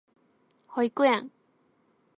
[0.67, 1.29] 保育園